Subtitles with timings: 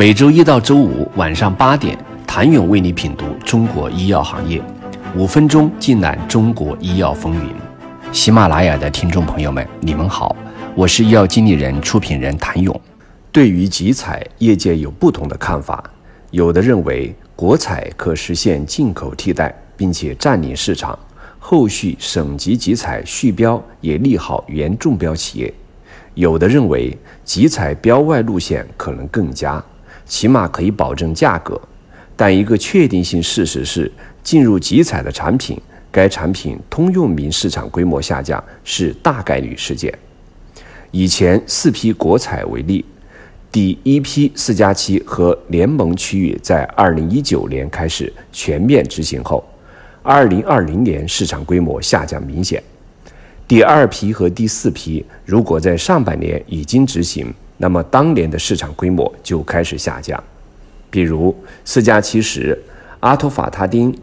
[0.00, 1.94] 每周一到周五晚上八点，
[2.26, 4.58] 谭勇为你品读中国医药行业，
[5.14, 7.54] 五分钟尽览中国医药风云。
[8.10, 10.34] 喜马拉雅的听众朋友们，你们好，
[10.74, 12.74] 我是医药经理人、出品人谭勇。
[13.30, 15.84] 对于集采，业界有不同的看法，
[16.30, 20.98] 有的认为国采可实现进口替代，并且占领市场，
[21.38, 25.52] 后续省级集采续标也利好原中标企业；
[26.14, 29.62] 有的认为集采标外路线可能更佳。
[30.10, 31.58] 起码可以保证价格，
[32.16, 33.90] 但一个确定性事实是，
[34.24, 35.56] 进入集采的产品，
[35.92, 39.96] 该产品通用名市场规模下降是大概率事件。
[40.90, 42.84] 以前四批国采为例，
[43.52, 49.48] 第一批四加七和联盟区域在二零一九年开始全面执行后，
[50.02, 52.60] 二零二零年市场规模下降明显。
[53.46, 57.32] 第二批和第四批如果在上半年已经执行，
[57.62, 60.24] 那么当年的市场规模就开始下降，
[60.88, 62.58] 比如四加七时，
[63.00, 63.94] 阿托法他汀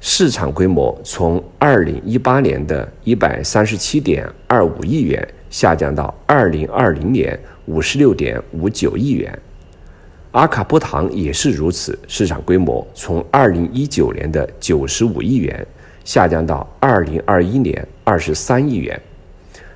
[0.00, 9.38] 市场规模从二零一八年的一百三十七点二五亿元下降到二零二零年五十六点五九亿元，
[10.30, 15.66] 阿卡波糖也是如此，市场规模从二零一九年的九十五亿元
[16.02, 18.98] 下降到二零二一年二十三亿元，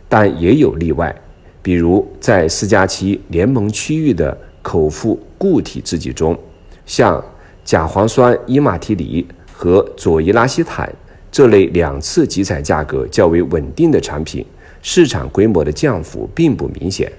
[0.09, 1.15] 但也有例外。
[1.63, 6.39] 比如，在四加七联盟区域的口服固体制剂中，
[6.87, 7.23] 像
[7.65, 10.91] 甲磺酸伊马替尼和左伊拉西坦
[11.31, 14.45] 这类两次集采价格较为稳定的产品，
[14.83, 17.13] 市场规模的降幅并不明显。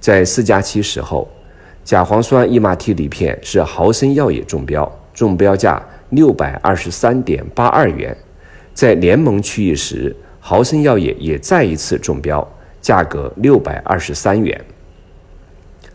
[0.00, 1.28] 在四加七时候，
[1.84, 8.14] 甲磺酸伊马替尼片是豪森药业中标，中标价六百二十三点八二元；
[8.72, 12.46] 在联盟区域时，豪森药业也再一次中标。
[12.86, 14.64] 价格六百二十三元。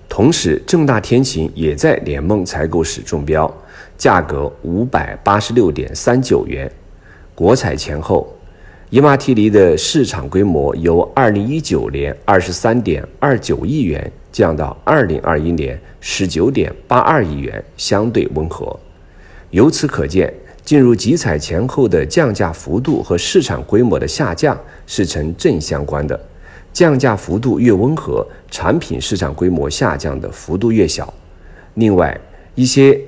[0.10, 3.50] 同时，正大天晴也在联盟采购时中标，
[3.98, 6.70] 价格五百八十六点三九元。
[7.34, 8.36] 国采前后，
[8.90, 18.78] 伊玛替尼的市场规模由二零一九年二十三点二九亿元降到二零二一年十九点八二亿元，相对温和。
[19.52, 20.34] 由此可见，
[20.66, 26.20] 进入集采前后的降价幅度和市场规模的下降是呈正相关的。
[26.74, 31.14] 降价幅度越温和，产品市场规模下降的幅度越小。
[31.74, 32.20] 另外，
[32.56, 33.00] 一些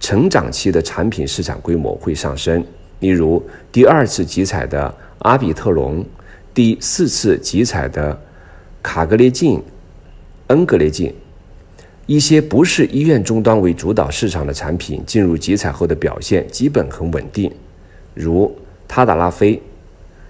[0.00, 2.64] 成长期的产品市场规模会上升，
[3.00, 6.04] 例如第二次集采的阿比特龙，
[6.52, 8.20] 第四次集采的
[8.82, 9.62] 卡格列净、
[10.48, 11.14] 恩格列净。
[12.06, 17.50] 一些不是医院终端为主导市场的产品进入集采后的表现基本很稳定，
[18.12, 18.54] 如
[18.86, 19.60] 他达拉菲。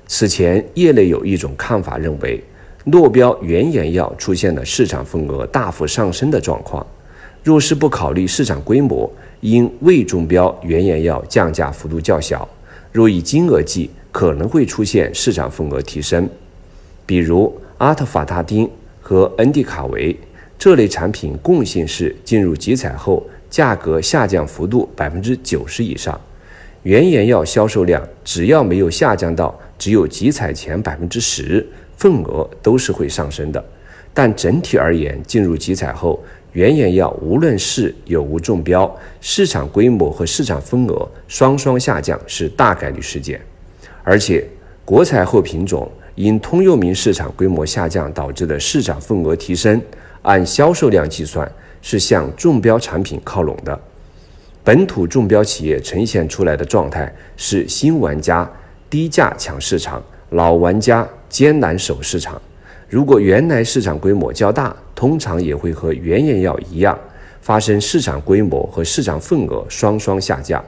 [0.06, 2.44] 此前，业内有一种看法认为。
[2.84, 6.86] 落标原研药出现了市场份额大幅上升的状况，
[7.42, 12.46] 若是不考虑市场规模，因未中标原研药降价幅度较小；
[12.92, 16.28] 若以金额计，可能会出现市场份额提升。
[17.06, 18.70] 比如阿特法他汀
[19.00, 20.14] 和恩地卡韦
[20.58, 26.20] 这类产品，共性是进入集采后价格下降幅度百分之九十以上，
[26.82, 31.66] 原研药销售量只要没有下降到只有集采前百分之十。
[31.96, 33.64] 份额都是会上升的，
[34.12, 36.22] 但整体而言，进入集采后，
[36.52, 43.40] 原研药无论是有无中标，市场规模和市场份额双双下降是大概率事件。
[44.02, 44.46] 而且，
[44.84, 49.80] 国采后品种因通用名市场规模下降导致的市场份额提升，
[50.22, 51.50] 按销售量计算
[51.82, 53.80] 是向中标产品靠拢的。
[54.62, 58.50] 本土中标企业呈现出来的状态是新玩家
[58.88, 61.08] 低价抢市场，老玩家。
[61.26, 62.40] 艰难守市场，
[62.88, 66.96] 如果原来市场规模较大，通常也会和原研药一样，
[67.40, 70.64] 发生市场规模和市场份额双双下降。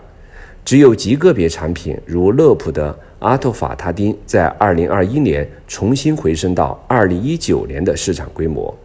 [0.65, 8.77] 只有极个别产品，如乐普的阿托法他汀，在二零二一年重新回升到二零一九年的市场规模。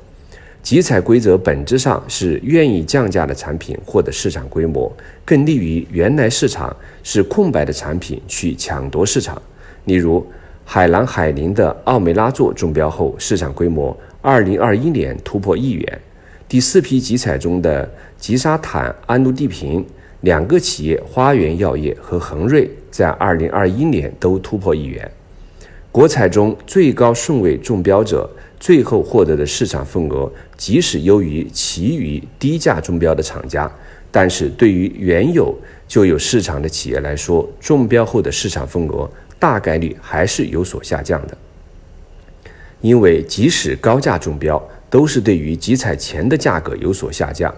[0.61, 4.95] 集采规则本质上是愿意降价的产品获得市场规模，
[5.25, 9.41] 更利于原来市场是空白的产品去抢夺市场。
[9.85, 10.23] 例如。
[10.63, 16.01] 海蓝海宁的奥美拉唑中标后，市场规模二零二一年突破亿元。
[16.47, 19.85] 第四批集采中的吉沙坦安氯地平，
[20.21, 25.09] 两个企业花园药业和恒瑞在二零二一年都突破亿元。
[25.91, 33.69] 国采中最高顺位中标者，最后获得的市场份额，即使优于其余低价中标的厂家，
[34.09, 35.53] 但是对于原有
[35.89, 39.09] 就有市场的企业来说，中标后的市场份额。
[39.41, 41.35] 大概率还是有所下降的，
[42.79, 47.51] 因为即使高价中标，都是对于集采前的价格有所下降。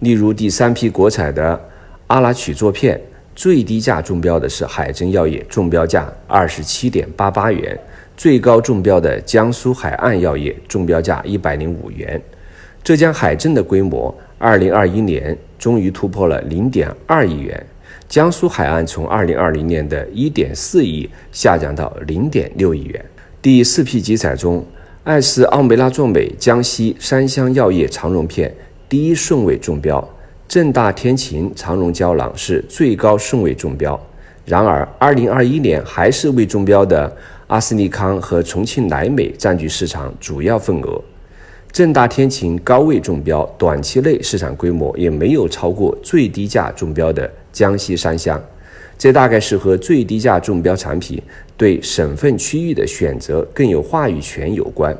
[0.00, 1.68] 例如第三批国产的
[2.08, 3.00] 阿拉曲唑片，
[3.36, 7.76] 最低价中标的是海珍药业，中标价二十七点八八元；
[8.16, 12.20] 最高中标的江苏海岸药业，中标价一百零五元。
[12.82, 17.64] 浙江海镇的规模，二零二一年终于突破了零点二亿元。
[18.08, 23.04] 江苏海岸从二零二零年的一点四亿下降到零点六亿元。
[23.40, 24.64] 第四批集采中，
[25.04, 28.54] 艾斯奥美拉唑美江西山香药业长绒片
[28.88, 30.06] 第一顺位中标，
[30.48, 33.98] 正大天晴长绒胶囊是最高顺位中标。
[34.44, 37.16] 然而，二零二一年还是未中标的
[37.46, 41.00] 阿斯利康和重庆莱美占据市场主要份额。
[41.72, 48.40] 正大天晴高位中标，短期内市场规模也没有超过最低价中标的江西山香，
[48.98, 51.22] 这大概是和最低价中标产品
[51.56, 54.96] 对省份区域的选择更有话语权有关。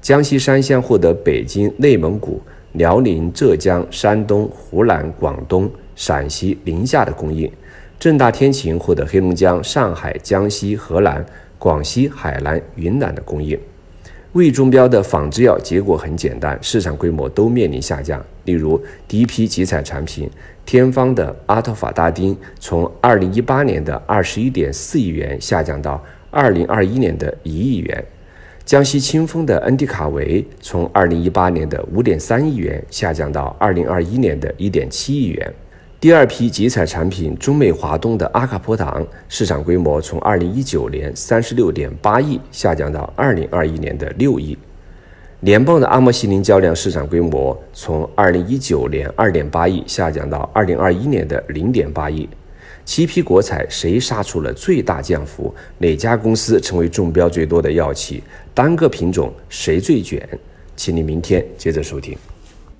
[0.00, 2.40] 江西山香获得北京、内蒙古、
[2.72, 7.50] 辽宁、浙江、山东、湖南、广东、陕西、宁夏的供应，
[8.00, 11.24] 正大天晴获得黑龙江、上海、江西、河南、
[11.58, 13.58] 广西、海南、云南的供应。
[14.36, 18.22] 未中标的仿制药结果很简单，市场规模都面临下降。
[18.44, 18.78] 例如，
[19.08, 20.30] 第一批集采产品
[20.66, 27.98] 天方的阿托法大丁，从二零一八年的二十一点四亿元下降到二零二一年的一亿元；
[28.66, 35.54] 江西清风的恩迪卡韦，从二零一八年的五点三亿元下降到二零二一年的一点七亿元。
[36.06, 44.56] 第二批集采产品中美华东的阿卡波糖，市场规模从二零一九年三十六点八亿下降到二零二一年的六亿。
[45.40, 52.28] 联邦的阿莫西林胶囊市场规模从二零一九年二点八亿下降到二零二一年的零点八亿。
[52.84, 55.52] 七批国采谁杀出了最大降幅？
[55.78, 58.22] 哪家公司成为中标最多的药企？
[58.54, 60.24] 单个品种谁最卷？
[60.76, 62.16] 请你明天接着收听。